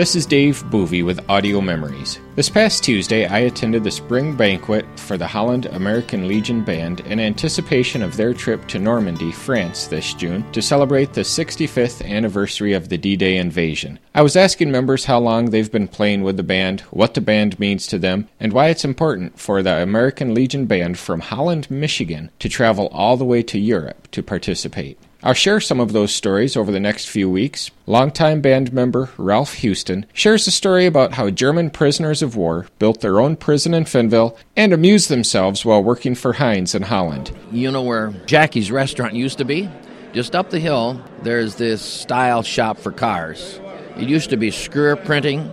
[0.00, 2.20] This is Dave Boovy with Audio Memories.
[2.34, 7.20] This past Tuesday, I attended the spring banquet for the Holland American Legion Band in
[7.20, 12.88] anticipation of their trip to Normandy, France this June to celebrate the 65th anniversary of
[12.88, 13.98] the D Day invasion.
[14.14, 17.60] I was asking members how long they've been playing with the band, what the band
[17.60, 22.30] means to them, and why it's important for the American Legion Band from Holland, Michigan
[22.38, 24.98] to travel all the way to Europe to participate.
[25.22, 27.70] I'll share some of those stories over the next few weeks.
[27.86, 33.02] Longtime band member Ralph Houston shares a story about how German prisoners of war built
[33.02, 37.36] their own prison in Fennville and amused themselves while working for Heinz in Holland.
[37.52, 39.68] You know where Jackie's restaurant used to be?
[40.14, 43.60] Just up the hill, there's this style shop for cars.
[43.96, 45.52] It used to be screw printing.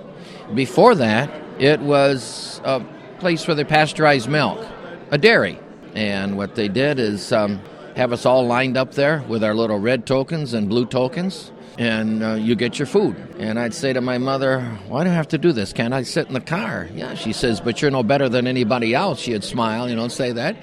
[0.55, 2.81] Before that, it was a
[3.19, 4.65] place where they pasteurized milk,
[5.11, 5.59] a dairy.
[5.93, 7.59] And what they did is um,
[7.97, 12.23] have us all lined up there with our little red tokens and blue tokens, and
[12.23, 13.15] uh, you get your food.
[13.39, 15.73] And I'd say to my mother, Why do I have to do this?
[15.73, 16.87] Can't I sit in the car?
[16.93, 19.19] Yeah, she says, But you're no better than anybody else.
[19.19, 20.55] She'd smile, you know, say that.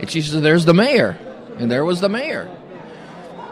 [0.00, 1.18] And she says, There's the mayor.
[1.58, 2.50] And there was the mayor.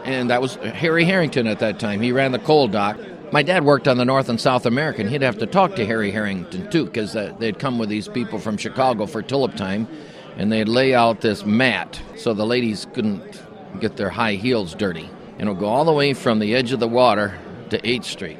[0.03, 1.99] And that was Harry Harrington at that time.
[1.99, 2.99] He ran the coal dock.
[3.31, 5.07] My dad worked on the North and South American.
[5.07, 8.37] He'd have to talk to Harry Harrington too, because uh, they'd come with these people
[8.37, 9.87] from Chicago for tulip time,
[10.37, 13.41] and they'd lay out this mat so the ladies couldn't
[13.79, 15.09] get their high heels dirty.
[15.33, 17.37] And it'll go all the way from the edge of the water
[17.69, 18.37] to 8th Street.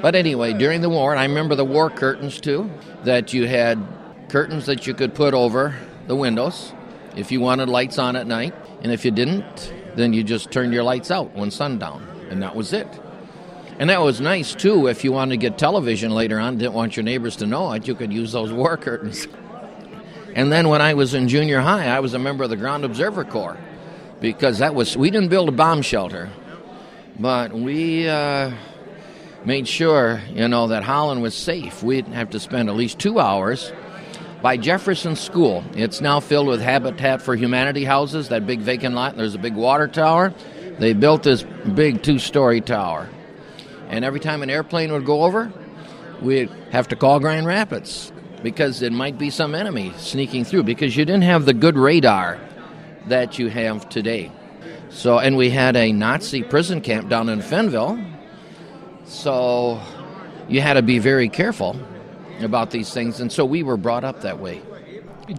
[0.00, 2.70] But anyway, during the war, and I remember the war curtains too,
[3.04, 3.84] that you had
[4.28, 5.74] curtains that you could put over
[6.06, 6.72] the windows
[7.16, 8.54] if you wanted lights on at night.
[8.82, 12.06] And if you didn't, then you just turned your lights out when sundown.
[12.30, 12.88] And that was it.
[13.80, 16.96] And that was nice too if you wanted to get television later on, didn't want
[16.96, 19.26] your neighbors to know it, you could use those war curtains.
[20.38, 22.84] And then when I was in junior high, I was a member of the Ground
[22.84, 23.58] Observer Corps
[24.20, 26.30] because that was we didn't build a bomb shelter,
[27.18, 28.52] but we uh,
[29.44, 31.82] made sure you know that Holland was safe.
[31.82, 33.72] We'd have to spend at least two hours
[34.40, 35.64] by Jefferson School.
[35.74, 38.28] It's now filled with Habitat for Humanity houses.
[38.28, 39.16] That big vacant lot.
[39.16, 40.32] There's a big water tower.
[40.78, 41.42] They built this
[41.74, 43.08] big two-story tower,
[43.88, 45.52] and every time an airplane would go over,
[46.22, 50.96] we'd have to call Grand Rapids because it might be some enemy sneaking through because
[50.96, 52.38] you didn't have the good radar
[53.06, 54.30] that you have today.
[54.90, 58.04] So, and we had a Nazi prison camp down in Fennville.
[59.04, 59.80] So,
[60.48, 61.78] you had to be very careful
[62.40, 64.62] about these things, and so we were brought up that way.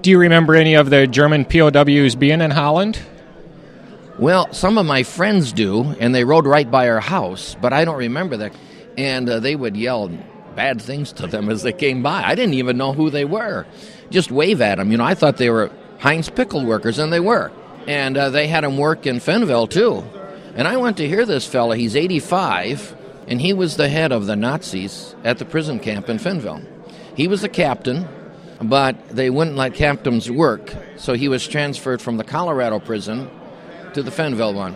[0.01, 2.99] Do you remember any of the German POWs being in Holland?
[4.19, 7.85] Well, some of my friends do, and they rode right by our house, but I
[7.85, 8.53] don't remember that.
[8.97, 10.11] And uh, they would yell
[10.55, 12.23] bad things to them as they came by.
[12.23, 13.65] I didn't even know who they were.
[14.09, 14.91] Just wave at them.
[14.91, 17.51] You know, I thought they were Heinz pickle workers, and they were.
[17.87, 20.03] And uh, they had them work in Fennville, too.
[20.55, 21.77] And I went to hear this fella.
[21.77, 22.95] He's 85,
[23.27, 26.65] and he was the head of the Nazis at the prison camp in Fennville.
[27.15, 28.07] He was the captain,
[28.61, 33.29] but they wouldn't let captains work, so he was transferred from the Colorado prison
[33.93, 34.75] to the Fennville one.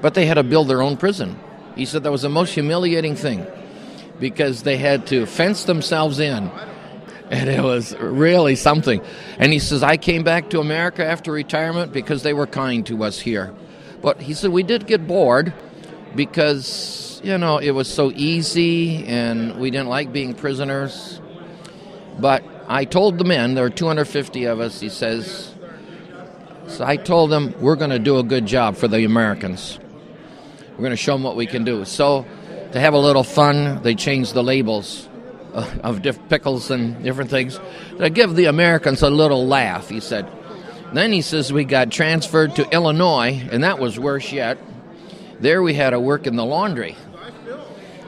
[0.00, 1.38] But they had to build their own prison.
[1.76, 3.46] He said that was the most humiliating thing
[4.18, 6.50] because they had to fence themselves in.
[7.30, 9.02] And it was really something.
[9.38, 13.02] And he says, I came back to America after retirement because they were kind to
[13.02, 13.54] us here.
[14.02, 15.52] But he said, we did get bored
[16.14, 21.20] because, you know, it was so easy and we didn't like being prisoners.
[22.18, 25.54] But I told the men, there were 250 of us, he says,
[26.68, 29.78] so I told them, we're going to do a good job for the Americans.
[30.72, 31.84] We're going to show them what we can do.
[31.84, 32.26] So
[32.74, 35.08] to have a little fun, they changed the labels
[35.54, 37.60] of diff- pickles and different things
[37.98, 40.28] to give the Americans a little laugh, he said.
[40.92, 44.58] Then he says we got transferred to Illinois, and that was worse yet.
[45.38, 46.96] There we had to work in the laundry.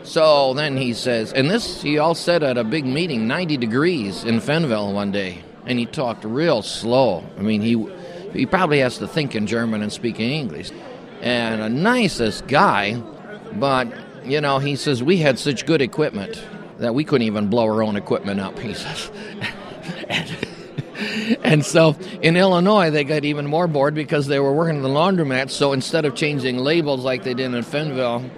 [0.03, 4.25] So then he says, and this he all said at a big meeting, 90 degrees
[4.25, 7.25] in Fennville one day, and he talked real slow.
[7.38, 7.87] I mean, he
[8.33, 10.72] he probably has to think in German and speak in English.
[11.21, 13.00] And a nicest guy,
[13.54, 13.88] but
[14.26, 16.42] you know, he says, we had such good equipment
[16.78, 19.10] that we couldn't even blow our own equipment up, he says.
[20.09, 20.36] and,
[21.42, 24.89] and so in Illinois, they got even more bored because they were working in the
[24.89, 25.50] laundromat.
[25.50, 28.28] So instead of changing labels like they did in Fennville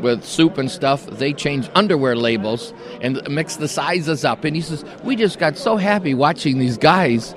[0.00, 4.44] with soup and stuff, they changed underwear labels and mixed the sizes up.
[4.44, 7.34] And he says, We just got so happy watching these guys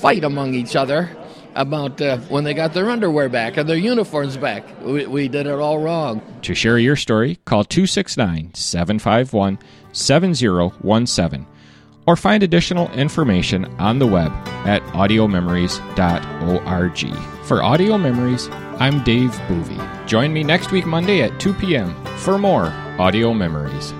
[0.00, 1.10] fight among each other
[1.54, 4.64] about uh, when they got their underwear back and their uniforms back.
[4.82, 6.22] We, we did it all wrong.
[6.42, 9.58] To share your story, call 269 751
[9.92, 11.46] 7017
[12.06, 14.30] or find additional information on the web
[14.66, 17.46] at audiomemories.org.
[17.46, 18.48] For Audio Memories,
[18.78, 20.06] I'm Dave Boovy.
[20.06, 21.94] Join me next week, Monday at 2 p.m.
[22.18, 22.66] for more
[22.98, 23.94] Audio Memories.